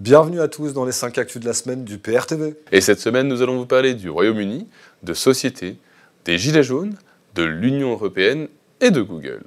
Bienvenue 0.00 0.40
à 0.40 0.48
tous 0.48 0.72
dans 0.72 0.84
les 0.84 0.90
5 0.90 1.18
actus 1.18 1.40
de 1.40 1.46
la 1.46 1.52
semaine 1.52 1.84
du 1.84 1.98
PRTV. 1.98 2.56
Et 2.72 2.80
cette 2.80 2.98
semaine, 2.98 3.28
nous 3.28 3.42
allons 3.42 3.56
vous 3.56 3.64
parler 3.64 3.94
du 3.94 4.10
Royaume-Uni, 4.10 4.66
de 5.04 5.14
société, 5.14 5.76
des 6.24 6.36
Gilets 6.36 6.64
jaunes, 6.64 6.96
de 7.36 7.44
l'Union 7.44 7.92
européenne 7.92 8.48
et 8.80 8.90
de 8.90 9.00
Google. 9.00 9.44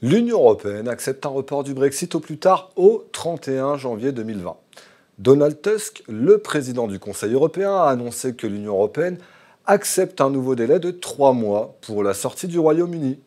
L'Union 0.00 0.38
européenne 0.38 0.86
accepte 0.86 1.26
un 1.26 1.30
report 1.30 1.64
du 1.64 1.74
Brexit 1.74 2.14
au 2.14 2.20
plus 2.20 2.38
tard 2.38 2.70
au 2.76 3.08
31 3.10 3.76
janvier 3.78 4.12
2020. 4.12 4.56
Donald 5.18 5.60
Tusk, 5.60 6.04
le 6.06 6.38
président 6.38 6.86
du 6.86 7.00
Conseil 7.00 7.32
européen, 7.32 7.74
a 7.74 7.88
annoncé 7.88 8.36
que 8.36 8.46
l'Union 8.46 8.74
européenne 8.74 9.18
accepte 9.66 10.20
un 10.20 10.30
nouveau 10.30 10.54
délai 10.54 10.78
de 10.78 10.92
trois 10.92 11.32
mois 11.32 11.76
pour 11.80 12.04
la 12.04 12.14
sortie 12.14 12.46
du 12.46 12.60
Royaume-Uni. 12.60 13.18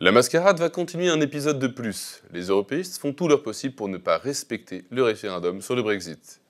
La 0.00 0.12
mascarade 0.12 0.58
va 0.58 0.68
continuer 0.68 1.08
un 1.08 1.22
épisode 1.22 1.58
de 1.58 1.66
plus. 1.66 2.22
Les 2.34 2.48
européistes 2.48 2.98
font 2.98 3.14
tout 3.14 3.26
leur 3.26 3.42
possible 3.42 3.74
pour 3.74 3.88
ne 3.88 3.96
pas 3.96 4.18
respecter 4.18 4.84
le 4.90 5.04
référendum 5.04 5.62
sur 5.62 5.76
le 5.76 5.82
Brexit. 5.82 6.42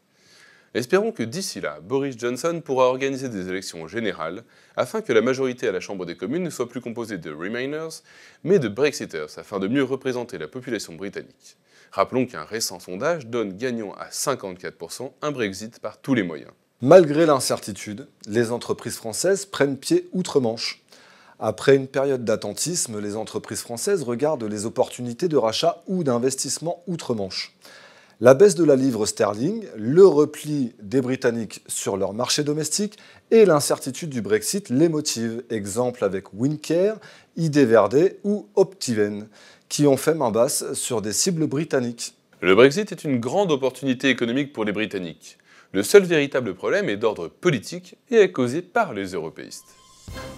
Espérons 0.79 1.11
que 1.11 1.25
d'ici 1.25 1.61
là, 1.61 1.81
Boris 1.83 2.17
Johnson 2.17 2.63
pourra 2.65 2.85
organiser 2.85 3.29
des 3.29 3.49
élections 3.49 3.89
générales 3.89 4.45
afin 4.77 5.01
que 5.01 5.13
la 5.13 5.23
majorité 5.23 5.67
à 5.67 5.73
la 5.73 5.81
Chambre 5.81 6.07
des 6.07 6.17
communes 6.17 6.45
ne 6.45 6.51
soit 6.51 6.69
plus 6.69 6.81
composée 6.81 7.19
de 7.19 7.33
Remainers, 7.33 8.05
mais 8.45 8.61
de 8.61 8.69
Brexiters, 8.69 9.37
afin 9.39 9.59
de 9.59 9.67
mieux 9.67 9.83
représenter 9.83 10.39
la 10.39 10.47
population 10.47 10.95
britannique. 10.95 11.57
Rappelons 11.91 12.27
qu'un 12.27 12.45
récent 12.45 12.79
sondage 12.79 13.27
donne 13.27 13.57
gagnant 13.57 13.93
à 13.95 14.11
54% 14.11 15.11
un 15.21 15.33
Brexit 15.33 15.81
par 15.81 15.99
tous 15.99 16.15
les 16.15 16.23
moyens. 16.23 16.53
Malgré 16.81 17.27
l'incertitude, 17.27 18.07
les 18.29 18.53
entreprises 18.53 18.99
françaises 18.99 19.47
prennent 19.47 19.79
pied 19.79 20.09
outre-Manche. 20.13 20.85
Après 21.41 21.75
une 21.75 21.89
période 21.89 22.25
d'attentisme, 22.25 23.01
les 23.01 23.17
entreprises 23.17 23.63
françaises 23.63 24.05
regardent 24.05 24.45
les 24.45 24.65
opportunités 24.65 25.27
de 25.27 25.37
rachat 25.37 25.83
ou 25.89 26.05
d'investissement 26.05 26.85
outre-Manche. 26.87 27.53
La 28.21 28.35
baisse 28.35 28.57
de 28.57 28.65
la 28.65 28.75
livre 28.75 29.07
sterling, 29.07 29.65
le 29.77 30.05
repli 30.05 30.73
des 30.83 31.01
Britanniques 31.01 31.63
sur 31.69 31.97
leur 31.97 32.15
marché 32.15 32.43
domestique 32.43 32.99
et 33.31 33.45
l'incertitude 33.45 34.11
du 34.11 34.23
Brexit 34.23 34.71
les 34.71 34.89
motivent. 34.89 35.45
Exemple 35.51 36.03
avec 36.03 36.35
Wincare, 36.35 36.97
ID 37.37 37.59
Verde 37.59 38.17
ou 38.25 38.49
Optiven, 38.57 39.29
qui 39.69 39.87
ont 39.87 39.97
fait 39.97 40.15
main 40.15 40.33
basse 40.33 40.73
sur 40.73 41.01
des 41.01 41.13
cibles 41.13 41.47
britanniques. 41.47 42.17
Le 42.41 42.57
Brexit 42.57 42.91
est 42.91 43.05
une 43.05 43.21
grande 43.21 43.53
opportunité 43.53 44.09
économique 44.09 44.53
pour 44.53 44.65
les 44.65 44.73
Britanniques. 44.73 45.39
Le 45.71 45.85
seul 45.85 46.03
véritable 46.03 46.57
problème 46.57 46.89
est 46.89 46.97
d'ordre 46.97 47.29
politique 47.29 47.99
et 48.11 48.17
est 48.17 48.33
causé 48.33 48.63
par 48.63 48.95
les 48.95 49.13
européistes. 49.13 49.78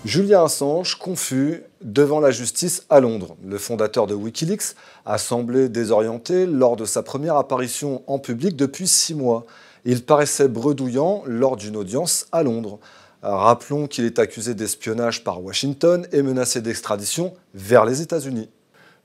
Julian 0.04 0.44
Assange 0.44 0.96
confus 0.96 1.62
devant 1.82 2.20
la 2.20 2.30
justice 2.30 2.84
à 2.88 3.00
Londres. 3.00 3.36
Le 3.44 3.58
fondateur 3.58 4.06
de 4.06 4.14
Wikileaks 4.14 4.74
a 5.04 5.18
semblé 5.18 5.68
désorienté 5.68 6.46
lors 6.46 6.76
de 6.76 6.86
sa 6.86 7.02
première 7.02 7.36
apparition 7.36 8.02
en 8.06 8.18
public 8.18 8.56
depuis 8.56 8.88
six 8.88 9.14
mois. 9.14 9.44
Il 9.84 10.02
paraissait 10.04 10.48
bredouillant 10.48 11.22
lors 11.26 11.56
d'une 11.56 11.76
audience 11.76 12.26
à 12.32 12.42
Londres. 12.42 12.78
Rappelons 13.22 13.86
qu'il 13.86 14.06
est 14.06 14.18
accusé 14.18 14.54
d'espionnage 14.54 15.22
par 15.22 15.42
Washington 15.42 16.06
et 16.12 16.22
menacé 16.22 16.62
d'extradition 16.62 17.34
vers 17.52 17.84
les 17.84 18.00
États-Unis. 18.00 18.48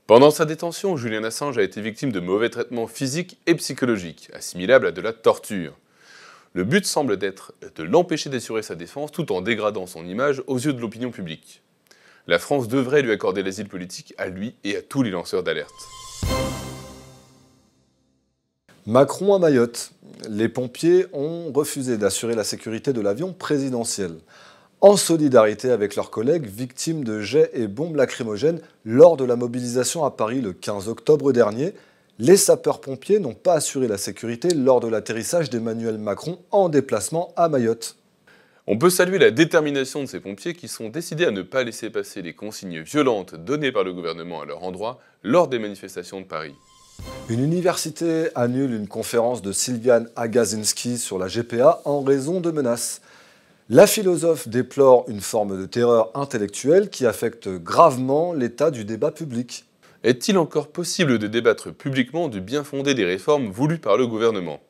Pendant 0.06 0.30
sa 0.30 0.46
détention, 0.46 0.96
Julian 0.96 1.24
Assange 1.24 1.58
a 1.58 1.62
été 1.62 1.82
victime 1.82 2.12
de 2.12 2.20
mauvais 2.20 2.48
traitements 2.48 2.86
physiques 2.86 3.38
et 3.46 3.54
psychologiques, 3.56 4.30
assimilables 4.32 4.86
à 4.86 4.92
de 4.92 5.00
la 5.02 5.12
torture. 5.12 5.74
Le 6.56 6.64
but 6.64 6.86
semble 6.86 7.18
être 7.20 7.52
de 7.74 7.82
l'empêcher 7.82 8.30
d'assurer 8.30 8.62
sa 8.62 8.76
défense 8.76 9.12
tout 9.12 9.30
en 9.30 9.42
dégradant 9.42 9.84
son 9.84 10.06
image 10.06 10.42
aux 10.46 10.56
yeux 10.56 10.72
de 10.72 10.80
l'opinion 10.80 11.10
publique. 11.10 11.60
La 12.26 12.38
France 12.38 12.66
devrait 12.66 13.02
lui 13.02 13.12
accorder 13.12 13.42
l'asile 13.42 13.68
politique 13.68 14.14
à 14.16 14.28
lui 14.28 14.54
et 14.64 14.74
à 14.74 14.80
tous 14.80 15.02
les 15.02 15.10
lanceurs 15.10 15.42
d'alerte. 15.42 15.74
Macron 18.86 19.34
à 19.34 19.38
Mayotte. 19.38 19.92
Les 20.30 20.48
pompiers 20.48 21.04
ont 21.12 21.52
refusé 21.52 21.98
d'assurer 21.98 22.34
la 22.34 22.42
sécurité 22.42 22.94
de 22.94 23.02
l'avion 23.02 23.34
présidentiel, 23.34 24.12
en 24.80 24.96
solidarité 24.96 25.68
avec 25.70 25.94
leurs 25.94 26.10
collègues 26.10 26.46
victimes 26.46 27.04
de 27.04 27.20
jets 27.20 27.50
et 27.52 27.66
bombes 27.66 27.96
lacrymogènes 27.96 28.62
lors 28.86 29.18
de 29.18 29.24
la 29.24 29.36
mobilisation 29.36 30.06
à 30.06 30.10
Paris 30.10 30.40
le 30.40 30.54
15 30.54 30.88
octobre 30.88 31.32
dernier 31.32 31.74
les 32.18 32.36
sapeurs-pompiers 32.36 33.18
n'ont 33.18 33.34
pas 33.34 33.54
assuré 33.54 33.88
la 33.88 33.98
sécurité 33.98 34.48
lors 34.54 34.80
de 34.80 34.88
l'atterrissage 34.88 35.50
d'Emmanuel 35.50 35.98
Macron 35.98 36.38
en 36.50 36.68
déplacement 36.68 37.32
à 37.36 37.48
Mayotte. 37.48 37.96
On 38.66 38.78
peut 38.78 38.90
saluer 38.90 39.18
la 39.18 39.30
détermination 39.30 40.00
de 40.00 40.06
ces 40.06 40.18
pompiers 40.18 40.54
qui 40.54 40.66
sont 40.66 40.88
décidés 40.88 41.26
à 41.26 41.30
ne 41.30 41.42
pas 41.42 41.62
laisser 41.62 41.90
passer 41.90 42.22
les 42.22 42.34
consignes 42.34 42.80
violentes 42.80 43.34
données 43.34 43.70
par 43.70 43.84
le 43.84 43.92
gouvernement 43.92 44.40
à 44.40 44.46
leur 44.46 44.64
endroit 44.64 44.98
lors 45.22 45.46
des 45.46 45.58
manifestations 45.58 46.20
de 46.20 46.26
Paris. 46.26 46.54
Une 47.28 47.44
université 47.44 48.28
annule 48.34 48.72
une 48.72 48.88
conférence 48.88 49.42
de 49.42 49.52
Sylviane 49.52 50.08
Agazinski 50.16 50.96
sur 50.96 51.18
la 51.18 51.28
GPA 51.28 51.82
en 51.84 52.00
raison 52.00 52.40
de 52.40 52.50
menaces. 52.50 53.02
La 53.68 53.86
philosophe 53.86 54.48
déplore 54.48 55.04
une 55.08 55.20
forme 55.20 55.60
de 55.60 55.66
terreur 55.66 56.10
intellectuelle 56.14 56.88
qui 56.88 57.04
affecte 57.04 57.48
gravement 57.48 58.32
l'état 58.32 58.70
du 58.70 58.84
débat 58.84 59.10
public. 59.10 59.66
Est-il 60.06 60.38
encore 60.38 60.68
possible 60.68 61.18
de 61.18 61.26
débattre 61.26 61.74
publiquement 61.74 62.28
du 62.28 62.40
bien 62.40 62.62
fondé 62.62 62.94
des 62.94 63.04
réformes 63.04 63.50
voulues 63.50 63.80
par 63.80 63.96
le 63.96 64.06
gouvernement? 64.06 64.60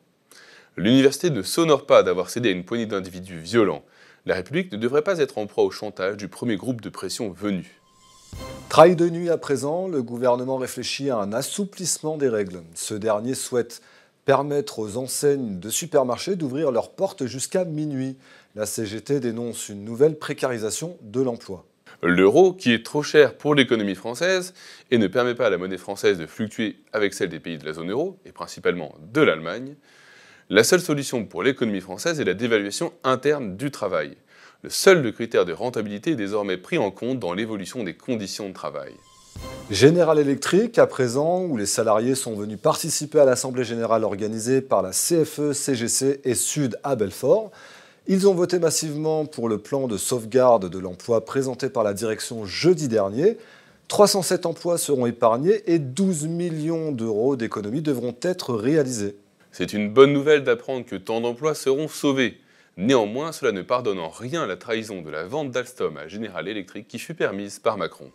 L'université 0.75 1.29
ne 1.29 1.43
s'honore 1.43 1.85
pas 1.85 2.01
d'avoir 2.01 2.31
cédé 2.31 2.49
à 2.49 2.53
une 2.53 2.65
poignée 2.65 2.87
d'individus 2.87 3.37
violents. 3.37 3.83
La 4.25 4.33
République 4.33 4.71
ne 4.71 4.77
devrait 4.77 5.03
pas 5.03 5.19
être 5.19 5.37
en 5.37 5.45
proie 5.45 5.63
au 5.63 5.69
chantage 5.69 6.17
du 6.17 6.27
premier 6.27 6.55
groupe 6.55 6.81
de 6.81 6.89
pression 6.89 7.29
venu. 7.29 7.79
Trail 8.67 8.95
de 8.95 9.07
nuit 9.09 9.29
à 9.29 9.37
présent, 9.37 9.87
le 9.87 10.01
gouvernement 10.01 10.57
réfléchit 10.57 11.11
à 11.11 11.17
un 11.17 11.31
assouplissement 11.31 12.17
des 12.17 12.29
règles. 12.29 12.63
Ce 12.73 12.95
dernier 12.95 13.35
souhaite 13.35 13.83
permettre 14.25 14.79
aux 14.79 14.97
enseignes 14.97 15.59
de 15.59 15.69
supermarchés 15.69 16.35
d'ouvrir 16.35 16.71
leurs 16.71 16.93
portes 16.93 17.27
jusqu'à 17.27 17.63
minuit. 17.63 18.17
La 18.55 18.65
CGT 18.65 19.19
dénonce 19.19 19.69
une 19.69 19.85
nouvelle 19.85 20.17
précarisation 20.17 20.97
de 21.03 21.21
l'emploi 21.21 21.63
l'euro 22.01 22.53
qui 22.53 22.73
est 22.73 22.85
trop 22.85 23.03
cher 23.03 23.35
pour 23.35 23.55
l'économie 23.55 23.95
française 23.95 24.53
et 24.91 24.97
ne 24.97 25.07
permet 25.07 25.35
pas 25.35 25.47
à 25.47 25.49
la 25.49 25.57
monnaie 25.57 25.77
française 25.77 26.17
de 26.17 26.25
fluctuer 26.25 26.77
avec 26.93 27.13
celle 27.13 27.29
des 27.29 27.39
pays 27.39 27.57
de 27.57 27.65
la 27.65 27.73
zone 27.73 27.91
euro, 27.91 28.19
et 28.25 28.31
principalement 28.31 28.95
de 29.13 29.21
l'Allemagne, 29.21 29.75
la 30.49 30.63
seule 30.63 30.79
solution 30.79 31.25
pour 31.25 31.43
l'économie 31.43 31.81
française 31.81 32.21
est 32.21 32.25
la 32.25 32.33
dévaluation 32.33 32.93
interne 33.03 33.57
du 33.57 33.71
travail. 33.71 34.15
Le 34.63 34.69
seul 34.69 35.11
critère 35.13 35.45
de 35.45 35.53
rentabilité 35.53 36.11
est 36.11 36.15
désormais 36.15 36.57
pris 36.57 36.77
en 36.77 36.89
compte 36.89 37.19
dans 37.19 37.33
l'évolution 37.33 37.83
des 37.83 37.95
conditions 37.95 38.47
de 38.49 38.53
travail. 38.53 38.93
General 39.69 40.17
Electric, 40.17 40.79
à 40.79 40.87
présent, 40.87 41.43
où 41.43 41.57
les 41.57 41.65
salariés 41.65 42.15
sont 42.15 42.33
venus 42.35 42.57
participer 42.57 43.19
à 43.19 43.25
l'Assemblée 43.25 43.65
générale 43.65 44.05
organisée 44.05 44.61
par 44.61 44.81
la 44.81 44.91
CFE, 44.91 45.51
CGC 45.51 46.21
et 46.23 46.33
Sud 46.33 46.79
à 46.83 46.95
Belfort, 46.95 47.51
ils 48.07 48.27
ont 48.27 48.33
voté 48.33 48.57
massivement 48.59 49.25
pour 49.25 49.49
le 49.49 49.57
plan 49.57 49.87
de 49.87 49.97
sauvegarde 49.97 50.69
de 50.69 50.79
l'emploi 50.79 51.25
présenté 51.25 51.69
par 51.69 51.83
la 51.83 51.93
direction 51.93 52.45
jeudi 52.45 52.87
dernier. 52.87 53.37
307 53.89 54.45
emplois 54.45 54.77
seront 54.77 55.05
épargnés 55.05 55.63
et 55.65 55.79
12 55.79 56.27
millions 56.27 56.91
d'euros 56.91 57.35
d'économies 57.35 57.81
devront 57.81 58.15
être 58.21 58.53
réalisés. 58.53 59.17
C'est 59.51 59.73
une 59.73 59.91
bonne 59.91 60.13
nouvelle 60.13 60.43
d'apprendre 60.43 60.85
que 60.85 60.95
tant 60.95 61.19
d'emplois 61.19 61.55
seront 61.55 61.87
sauvés. 61.87 62.37
Néanmoins, 62.77 63.31
cela 63.31 63.51
ne 63.51 63.61
pardonne 63.61 63.99
en 63.99 64.09
rien 64.09 64.45
la 64.45 64.55
trahison 64.55 65.01
de 65.01 65.09
la 65.09 65.25
vente 65.25 65.51
d'Alstom 65.51 65.97
à 65.97 66.07
General 66.07 66.47
Electric 66.47 66.87
qui 66.87 66.99
fut 66.99 67.15
permise 67.15 67.59
par 67.59 67.77
Macron. 67.77 68.11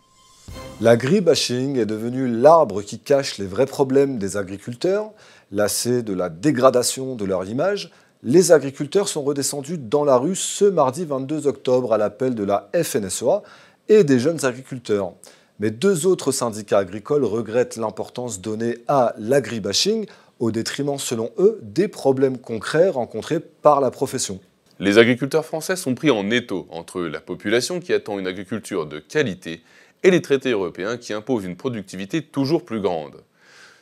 L'agribashing 0.81 1.77
est 1.77 1.85
devenu 1.85 2.27
l'arbre 2.27 2.81
qui 2.81 2.99
cache 2.99 3.37
les 3.37 3.45
vrais 3.45 3.65
problèmes 3.65 4.17
des 4.17 4.37
agriculteurs, 4.37 5.11
lassés 5.51 6.01
de 6.01 6.13
la 6.13 6.29
dégradation 6.29 7.15
de 7.15 7.25
leur 7.25 7.45
image, 7.45 7.91
les 8.25 8.53
agriculteurs 8.53 9.09
sont 9.09 9.21
redescendus 9.21 9.77
dans 9.77 10.05
la 10.05 10.15
rue 10.15 10.35
ce 10.35 10.63
mardi 10.63 11.03
22 11.03 11.45
octobre 11.47 11.91
à 11.91 11.97
l'appel 11.97 12.35
de 12.35 12.45
la 12.45 12.69
FNSEA 12.73 13.43
et 13.89 14.05
des 14.05 14.17
jeunes 14.17 14.45
agriculteurs. 14.45 15.11
Mais 15.59 15.71
deux 15.71 16.07
autres 16.07 16.31
syndicats 16.31 16.79
agricoles 16.79 17.25
regrettent 17.25 17.75
l'importance 17.75 18.39
donnée 18.39 18.77
à 18.87 19.13
l'agribashing 19.17 20.05
au 20.39 20.51
détriment, 20.51 20.97
selon 20.97 21.31
eux, 21.37 21.59
des 21.61 21.89
problèmes 21.89 22.37
concrets 22.37 22.89
rencontrés 22.89 23.41
par 23.41 23.81
la 23.81 23.91
profession. 23.91 24.39
Les 24.79 24.97
agriculteurs 24.97 25.45
français 25.45 25.75
sont 25.75 25.93
pris 25.93 26.09
en 26.09 26.31
étau 26.31 26.65
entre 26.71 27.01
la 27.01 27.19
population 27.19 27.81
qui 27.81 27.93
attend 27.93 28.17
une 28.19 28.27
agriculture 28.27 28.85
de 28.85 28.99
qualité 28.99 29.63
et 30.01 30.11
les 30.11 30.21
traités 30.21 30.51
européens 30.51 30.97
qui 30.97 31.13
imposent 31.13 31.45
une 31.45 31.57
productivité 31.57 32.21
toujours 32.21 32.63
plus 32.63 32.79
grande. 32.79 33.17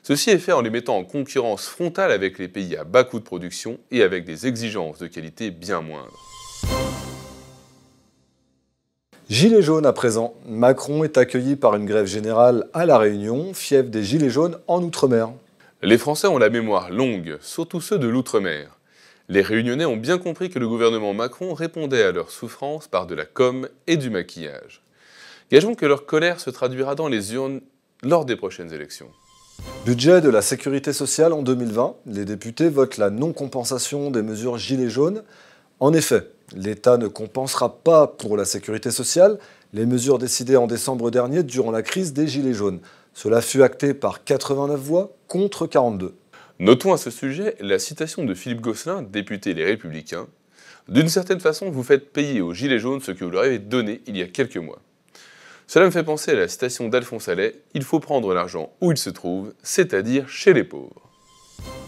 Ceci 0.04 0.32
est 0.32 0.40
fait 0.40 0.52
en 0.52 0.62
les 0.62 0.72
mettant 0.72 0.98
en 0.98 1.04
concurrence 1.04 1.68
frontale 1.68 2.12
avec 2.12 2.40
les 2.40 2.48
pays 2.48 2.76
à 2.76 2.84
bas 2.84 3.04
coût 3.04 3.20
de 3.20 3.24
production 3.24 3.80
et 3.92 4.02
avec 4.02 4.26
des 4.26 4.48
exigences 4.48 4.98
de 4.98 5.06
qualité 5.06 5.52
bien 5.52 5.82
moindres. 5.82 6.20
Gilets 9.30 9.62
jaunes 9.62 9.86
à 9.86 9.94
présent. 9.94 10.34
Macron 10.48 11.04
est 11.04 11.18
accueilli 11.18 11.56
par 11.56 11.76
une 11.76 11.86
grève 11.86 12.08
générale 12.08 12.68
à 12.74 12.86
La 12.86 12.98
Réunion, 12.98 13.54
fief 13.54 13.90
des 13.90 14.04
Gilets 14.04 14.32
jaunes 14.32 14.58
en 14.68 14.82
Outre-mer. 14.84 15.30
Les 15.84 15.98
Français 15.98 16.28
ont 16.28 16.40
la 16.40 16.50
mémoire 16.50 16.90
longue, 16.90 17.38
surtout 17.40 17.80
ceux 17.80 18.00
de 18.00 18.08
l'outre-mer. 18.08 18.78
Les 19.30 19.42
Réunionnais 19.42 19.86
ont 19.86 19.98
bien 19.98 20.18
compris 20.18 20.50
que 20.50 20.60
le 20.60 20.68
gouvernement 20.68 21.14
Macron 21.14 21.54
répondait 21.54 22.04
à 22.04 22.12
leurs 22.12 22.32
souffrances 22.32 22.88
par 22.88 23.06
de 23.08 23.16
la 23.16 23.26
com 23.26 23.70
et 23.88 23.98
du 23.98 24.10
maquillage. 24.10 24.82
Gageons 25.52 25.76
que 25.76 25.86
leur 25.86 26.06
colère 26.06 26.40
se 26.40 26.50
traduira 26.50 26.96
dans 26.96 27.08
les 27.08 27.34
urnes 27.34 27.62
lors 28.04 28.26
des 28.26 28.36
prochaines 28.36 28.74
élections. 28.74 29.12
Budget 29.84 30.22
de 30.22 30.30
la 30.30 30.44
sécurité 30.44 30.94
sociale 30.94 31.34
en 31.34 31.42
2020. 31.42 31.96
Les 32.06 32.24
députés 32.24 32.70
votent 32.70 32.98
la 32.98 33.10
non-compensation 33.10 34.12
des 34.12 34.22
mesures 34.22 34.60
Gilets 34.60 34.92
jaunes. 34.92 35.24
En 35.80 35.92
effet, 35.92 36.28
l'État 36.56 36.98
ne 36.98 37.08
compensera 37.08 37.82
pas 37.84 38.06
pour 38.06 38.38
la 38.38 38.46
sécurité 38.46 38.92
sociale 38.92 39.40
les 39.74 39.88
mesures 39.88 40.20
décidées 40.20 40.56
en 40.56 40.68
décembre 40.68 41.10
dernier 41.10 41.42
durant 41.42 41.72
la 41.72 41.82
crise 41.82 42.14
des 42.14 42.28
Gilets 42.28 42.54
jaunes. 42.54 42.80
Cela 43.16 43.42
fut 43.42 43.64
acté 43.64 43.96
par 43.96 44.24
89 44.24 44.80
voix 44.80 45.16
contre 45.28 45.66
42. 45.66 46.14
Notons 46.60 46.94
à 46.94 46.98
ce 46.98 47.10
sujet 47.10 47.56
la 47.60 47.80
citation 47.80 48.24
de 48.24 48.36
Philippe 48.36 48.62
Gosselin, 48.62 49.02
député 49.02 49.56
Les 49.56 49.66
Républicains. 49.66 50.28
D'une 50.90 51.10
certaine 51.10 51.40
façon, 51.40 51.72
vous 51.72 51.84
faites 51.84 52.14
payer 52.14 52.42
aux 52.42 52.54
Gilets 52.54 52.78
jaunes 52.78 53.02
ce 53.02 53.12
que 53.12 53.26
vous 53.26 53.32
leur 53.32 53.46
avez 53.46 53.58
donné 53.58 54.02
il 54.06 54.16
y 54.16 54.22
a 54.22 54.28
quelques 54.28 54.58
mois. 54.58 54.80
Cela 55.74 55.86
me 55.86 55.92
fait 55.92 56.04
penser 56.04 56.32
à 56.32 56.36
la 56.36 56.50
citation 56.50 56.90
d'Alphonse 56.90 57.30
Allais 57.30 57.56
Il 57.74 57.84
faut 57.84 58.02
prendre 58.02 58.34
l'argent 58.34 58.74
où 58.82 58.92
il 58.92 58.98
se 58.98 59.10
trouve, 59.10 59.54
c'est-à-dire 59.64 60.28
chez 60.28 60.52
les 60.52 60.66
pauvres. 60.66 61.10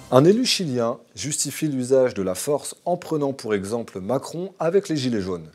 Un 0.10 0.24
élu 0.24 0.46
chilien 0.46 1.00
justifie 1.16 1.68
l'usage 1.68 2.14
de 2.14 2.24
la 2.24 2.34
force 2.34 2.76
en 2.86 2.96
prenant 2.96 3.34
pour 3.34 3.54
exemple 3.54 4.00
Macron 4.00 4.54
avec 4.58 4.88
les 4.88 4.96
Gilets 4.96 5.20
jaunes. 5.20 5.52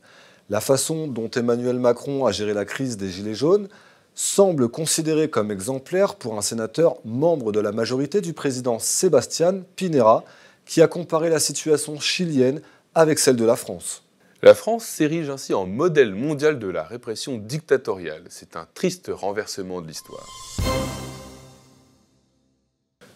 La 0.50 0.60
façon 0.60 1.06
dont 1.06 1.30
Emmanuel 1.30 1.78
Macron 1.78 2.26
a 2.26 2.30
géré 2.30 2.52
la 2.52 2.66
crise 2.66 2.98
des 2.98 3.08
Gilets 3.08 3.32
jaunes 3.32 3.68
semble 4.14 4.68
considérée 4.68 5.30
comme 5.30 5.50
exemplaire 5.50 6.16
pour 6.16 6.36
un 6.36 6.42
sénateur 6.42 6.96
membre 7.06 7.50
de 7.50 7.60
la 7.60 7.72
majorité 7.72 8.20
du 8.20 8.34
président 8.34 8.78
Sébastien 8.78 9.62
Pinera, 9.74 10.22
qui 10.66 10.82
a 10.82 10.86
comparé 10.86 11.30
la 11.30 11.40
situation 11.40 11.98
chilienne 11.98 12.60
avec 12.94 13.20
celle 13.20 13.36
de 13.36 13.46
la 13.46 13.56
France. 13.56 14.02
La 14.40 14.54
France 14.54 14.84
s'érige 14.84 15.30
ainsi 15.30 15.52
en 15.52 15.66
modèle 15.66 16.14
mondial 16.14 16.60
de 16.60 16.68
la 16.68 16.84
répression 16.84 17.38
dictatoriale. 17.38 18.22
C'est 18.28 18.54
un 18.54 18.68
triste 18.72 19.10
renversement 19.12 19.80
de 19.80 19.88
l'histoire. 19.88 20.28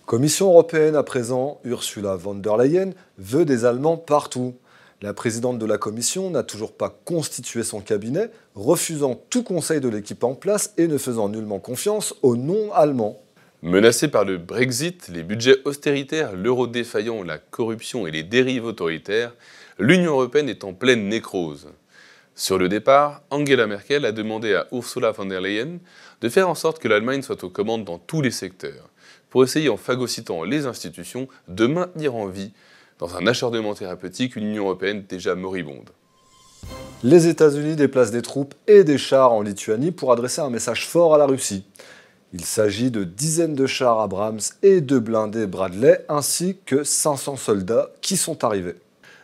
Commission 0.04 0.48
européenne 0.48 0.96
à 0.96 1.04
présent, 1.04 1.60
Ursula 1.62 2.16
von 2.16 2.34
der 2.34 2.56
Leyen 2.56 2.90
veut 3.19 3.44
des 3.44 3.64
Allemands 3.64 3.96
partout. 3.96 4.56
La 5.00 5.14
présidente 5.14 5.60
de 5.60 5.66
la 5.66 5.78
Commission 5.78 6.28
n'a 6.28 6.42
toujours 6.42 6.72
pas 6.72 6.90
constitué 7.04 7.62
son 7.62 7.80
cabinet, 7.80 8.28
refusant 8.56 9.14
tout 9.30 9.44
conseil 9.44 9.80
de 9.80 9.88
l'équipe 9.88 10.24
en 10.24 10.34
place 10.34 10.74
et 10.76 10.88
ne 10.88 10.98
faisant 10.98 11.28
nullement 11.28 11.60
confiance 11.60 12.16
aux 12.22 12.34
non-allemands. 12.34 13.22
Menacés 13.62 14.08
par 14.08 14.24
le 14.24 14.38
Brexit, 14.38 15.06
les 15.06 15.22
budgets 15.22 15.58
austéritaires, 15.64 16.34
l'euro 16.34 16.66
défaillant, 16.66 17.22
la 17.22 17.38
corruption 17.38 18.08
et 18.08 18.10
les 18.10 18.24
dérives 18.24 18.64
autoritaires, 18.64 19.36
l'Union 19.78 20.12
européenne 20.12 20.48
est 20.48 20.64
en 20.64 20.72
pleine 20.72 21.08
nécrose. 21.08 21.69
Sur 22.34 22.58
le 22.58 22.69
départ, 22.69 23.22
Angela 23.30 23.66
Merkel 23.66 24.06
a 24.06 24.12
demandé 24.12 24.54
à 24.54 24.66
Ursula 24.72 25.12
von 25.12 25.26
der 25.26 25.40
Leyen 25.40 25.78
de 26.20 26.28
faire 26.28 26.48
en 26.48 26.54
sorte 26.54 26.78
que 26.78 26.88
l'Allemagne 26.88 27.22
soit 27.22 27.44
aux 27.44 27.50
commandes 27.50 27.84
dans 27.84 27.98
tous 27.98 28.22
les 28.22 28.30
secteurs, 28.30 28.88
pour 29.28 29.44
essayer 29.44 29.69
en 29.69 29.76
phagocytant 29.76 30.44
les 30.44 30.66
institutions 30.66 31.28
de 31.48 31.66
maintenir 31.66 32.14
en 32.14 32.26
vie, 32.26 32.52
dans 32.98 33.16
un 33.16 33.26
acharnement 33.26 33.74
thérapeutique, 33.74 34.36
une 34.36 34.48
Union 34.48 34.64
européenne 34.64 35.04
déjà 35.08 35.34
moribonde. 35.34 35.90
Les 37.02 37.26
États-Unis 37.26 37.74
déplacent 37.74 38.12
des 38.12 38.22
troupes 38.22 38.54
et 38.69 38.84
des 38.84 38.98
chars 38.98 39.32
en 39.32 39.42
Lituanie 39.42 39.90
pour 39.90 40.12
adresser 40.12 40.40
un 40.40 40.50
message 40.50 40.86
fort 40.86 41.14
à 41.14 41.19
la 41.19 41.26
Russie. 41.26 41.64
Il 42.32 42.44
s'agit 42.44 42.90
de 42.90 43.04
dizaines 43.04 43.56
de 43.56 43.66
chars 43.66 44.00
Abrams 44.00 44.40
et 44.62 44.80
de 44.80 44.98
blindés 44.98 45.46
Bradley, 45.46 46.04
ainsi 46.08 46.56
que 46.64 46.84
500 46.84 47.36
soldats 47.36 47.90
qui 48.00 48.16
sont 48.16 48.44
arrivés. 48.44 48.76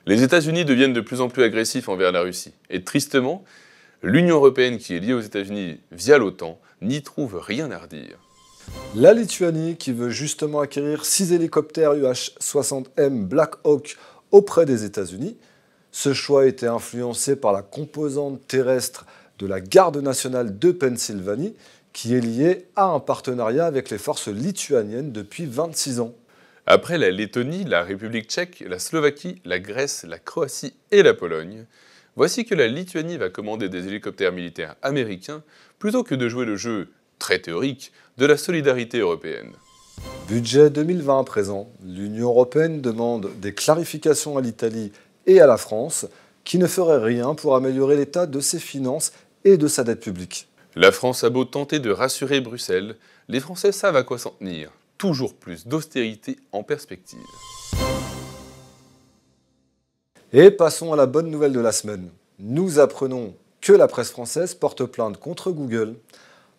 Les 0.09 0.23
États-Unis 0.23 0.65
deviennent 0.65 0.95
de 0.95 1.03
plus 1.03 1.21
en 1.21 1.29
plus 1.29 1.43
agressifs 1.43 1.91
envers 1.91 2.13
la 2.13 2.23
Russie. 2.23 2.55
Et 2.71 2.83
tristement, 2.83 3.45
l'Union 4.03 4.37
européenne, 4.37 4.79
qui 4.79 4.97
est 4.97 5.01
liée 5.01 5.13
aux 5.13 5.21
États-Unis 5.21 5.81
via 5.93 6.17
l'OTAN, 6.17 6.59
n'y 6.81 7.03
trouve 7.03 7.39
rien 7.39 7.71
à 7.71 7.77
redire. 7.77 8.17
La 8.95 9.13
Lituanie, 9.13 9.77
qui 9.77 9.93
veut 9.93 10.09
justement 10.09 10.61
acquérir 10.61 11.05
6 11.05 11.35
hélicoptères 11.35 11.93
UH-60M 11.93 13.27
Black 13.27 13.57
Hawk 13.65 13.99
auprès 14.31 14.65
des 14.65 14.85
États-Unis, 14.85 15.37
ce 15.93 16.15
choix 16.15 16.47
était 16.47 16.69
influencé 16.69 17.37
par 17.37 17.53
la 17.53 17.61
composante 17.61 18.41
terrestre 18.47 19.05
de 19.39 19.47
la 19.47 19.61
Garde 19.61 19.99
nationale 19.99 20.59
de 20.59 20.73
Pennsylvanie, 20.73 21.55
qui 21.93 22.15
est 22.15 22.21
lié 22.21 22.65
à 22.77 22.87
un 22.87 23.01
partenariat 23.01 23.67
avec 23.67 23.91
les 23.91 23.99
forces 23.99 24.29
lituaniennes 24.29 25.13
depuis 25.13 25.45
26 25.45 26.01
ans. 26.01 26.15
Après 26.71 26.99
la 26.99 27.11
Lettonie, 27.11 27.65
la 27.65 27.83
République 27.83 28.29
tchèque, 28.29 28.63
la 28.69 28.79
Slovaquie, 28.79 29.41
la 29.47 29.59
Grèce, 29.59 30.05
la 30.07 30.19
Croatie 30.19 30.75
et 30.91 31.03
la 31.03 31.15
Pologne, 31.15 31.65
voici 32.15 32.45
que 32.45 32.55
la 32.55 32.69
Lituanie 32.69 33.17
va 33.17 33.31
commander 33.31 33.71
des 33.71 33.87
hélicoptères 33.87 34.33
militaires 34.33 34.75
américains 34.83 35.43
plutôt 35.79 36.05
que 36.05 36.15
de 36.15 36.29
jouer 36.29 36.45
le 36.45 36.57
jeu, 36.57 36.93
très 37.19 37.39
théorique, 37.39 37.91
de 38.19 38.27
la 38.27 38.37
solidarité 38.37 38.99
européenne. 38.99 39.53
Budget 40.29 40.69
2020 40.69 41.25
présent, 41.25 41.71
l'Union 41.83 42.29
européenne 42.29 42.83
demande 42.83 43.31
des 43.41 43.55
clarifications 43.55 44.37
à 44.37 44.43
l'Italie 44.43 44.93
et 45.27 45.41
à 45.41 45.47
la 45.47 45.57
France 45.57 46.05
qui 46.45 46.59
ne 46.59 46.67
feraient 46.67 47.03
rien 47.03 47.35
pour 47.35 47.57
améliorer 47.57 47.97
l'état 47.97 48.27
de 48.27 48.41
ses 48.41 48.59
finances 48.59 49.15
et 49.47 49.57
de 49.57 49.69
sa 49.69 49.85
dette 49.85 50.01
publique. 50.01 50.49
La 50.77 50.93
France 50.93 51.25
a 51.25 51.31
beau 51.31 51.47
tenter 51.47 51.79
de 51.79 51.91
rassurer 51.91 52.43
Bruxelles, 52.43 52.97
les 53.31 53.41
Français 53.41 53.73
savent 53.73 53.97
à 53.97 54.03
quoi 54.03 54.19
s'en 54.19 54.33
tenir. 54.33 54.71
Toujours 54.99 55.35
plus 55.35 55.65
d'austérité 55.65 56.41
en 56.51 56.65
perspective. 56.65 57.21
Et 60.33 60.51
passons 60.51 60.93
à 60.93 60.97
la 60.97 61.07
bonne 61.07 61.31
nouvelle 61.31 61.53
de 61.53 61.61
la 61.61 61.71
semaine. 61.71 62.11
Nous 62.41 62.81
apprenons 62.81 63.35
que 63.61 63.73
la 63.73 63.87
presse 63.87 64.11
française 64.11 64.55
porte 64.55 64.85
plainte 64.87 65.19
contre 65.19 65.53
Google. 65.53 65.95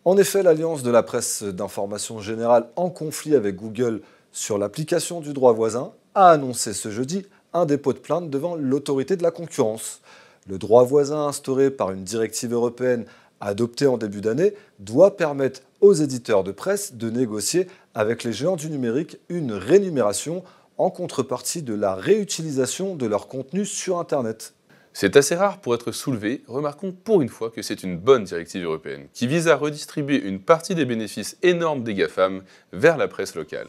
En 0.06 0.18
effet, 0.18 0.42
l'Alliance 0.42 0.84
de 0.84 0.90
la 0.90 1.04
presse 1.04 1.44
d'information 1.44 2.22
générale 2.22 2.70
en 2.78 2.90
conflit 2.90 3.36
avec 3.36 3.58
Google 3.58 4.00
sur 4.32 4.58
l'application 4.58 5.20
du 5.20 5.34
droit 5.34 5.52
voisin 5.52 5.92
a 6.16 6.30
annoncé 6.30 6.72
ce 6.72 6.92
jeudi 6.92 7.26
un 7.52 7.66
dépôt 7.66 7.92
de 7.92 8.00
plainte 8.00 8.30
devant 8.30 8.56
l'autorité 8.56 9.18
de 9.18 9.24
la 9.24 9.32
concurrence. 9.32 10.00
Le 10.48 10.58
droit 10.58 10.86
voisin 10.86 11.28
instauré 11.28 11.72
par 11.72 11.92
une 11.92 12.06
directive 12.06 12.54
européenne 12.54 13.06
adopté 13.42 13.88
en 13.88 13.98
début 13.98 14.22
d'année, 14.22 14.54
doit 14.80 15.18
permettre 15.18 15.62
aux 15.82 15.94
éditeurs 15.94 16.44
de 16.44 16.52
presse 16.52 16.94
de 16.94 17.10
négocier 17.10 17.68
avec 17.94 18.24
les 18.24 18.34
géants 18.34 18.56
du 18.56 18.70
numérique 18.70 19.18
une 19.30 19.54
rémunération 19.54 20.44
en 20.78 20.90
contrepartie 20.90 21.62
de 21.62 21.74
la 21.74 21.96
réutilisation 21.96 22.96
de 22.96 23.06
leur 23.06 23.28
contenu 23.28 23.66
sur 23.66 24.00
Internet. 24.00 24.54
C'est 24.94 25.16
assez 25.16 25.36
rare 25.36 25.60
pour 25.60 25.76
être 25.76 25.92
soulevé, 25.92 26.44
remarquons 26.48 26.92
pour 26.92 27.22
une 27.22 27.30
fois 27.30 27.52
que 27.52 27.62
c'est 27.62 27.84
une 27.84 27.98
bonne 27.98 28.24
directive 28.24 28.64
européenne, 28.64 29.08
qui 29.14 29.28
vise 29.28 29.48
à 29.48 29.56
redistribuer 29.56 30.20
une 30.22 30.40
partie 30.40 30.76
des 30.76 30.86
bénéfices 30.86 31.38
énormes 31.44 31.84
des 31.84 31.94
GAFAM 31.94 32.42
vers 32.74 32.98
la 32.98 33.08
presse 33.08 33.36
locale. 33.36 33.68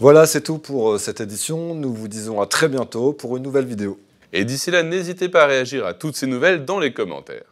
Voilà, 0.00 0.26
c'est 0.26 0.40
tout 0.40 0.58
pour 0.58 0.92
euh, 0.92 0.98
cette 0.98 1.20
édition. 1.20 1.74
Nous 1.74 1.92
vous 1.92 2.08
disons 2.08 2.40
à 2.40 2.46
très 2.46 2.68
bientôt 2.68 3.12
pour 3.12 3.36
une 3.36 3.42
nouvelle 3.42 3.66
vidéo. 3.66 3.98
Et 4.32 4.44
d'ici 4.44 4.70
là, 4.70 4.82
n'hésitez 4.82 5.28
pas 5.28 5.44
à 5.44 5.46
réagir 5.46 5.86
à 5.86 5.94
toutes 5.94 6.16
ces 6.16 6.26
nouvelles 6.26 6.64
dans 6.64 6.78
les 6.78 6.92
commentaires. 6.92 7.44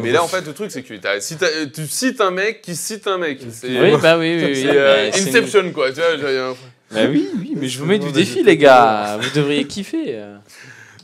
Mais 0.00 0.12
là, 0.12 0.22
en 0.22 0.28
fait, 0.28 0.46
le 0.46 0.52
truc, 0.52 0.70
c'est 0.70 0.82
que 0.82 0.94
si 1.20 1.36
tu 1.72 1.86
cites 1.86 2.20
un 2.20 2.30
mec 2.30 2.62
qui 2.62 2.76
cite 2.76 3.06
un 3.06 3.18
mec. 3.18 3.40
Oui, 3.64 3.92
bah 4.00 4.18
oui, 4.18 4.42
oui. 4.42 4.56
C'est 4.56 4.70
euh, 4.70 5.10
Inception, 5.10 5.72
quoi. 5.72 5.90
Tu 5.90 6.00
vois, 6.00 6.56
bah 6.92 7.00
oui, 7.10 7.28
oui, 7.36 7.54
mais 7.56 7.68
je 7.68 7.78
vous 7.78 7.86
mets 7.86 7.98
du 7.98 8.12
défi, 8.12 8.42
les 8.42 8.56
gars. 8.56 9.18
Vous 9.20 9.30
devriez 9.34 9.66
kiffer. 9.66 10.18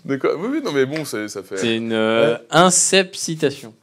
De 0.04 0.16
quoi? 0.16 0.36
Oui, 0.36 0.48
oui, 0.52 0.60
non, 0.64 0.72
mais 0.72 0.86
bon, 0.86 1.04
ça 1.04 1.26
fait. 1.28 1.56
C'est 1.56 1.76
une 1.76 1.92
euh, 1.92 2.36
citation. 2.70 3.74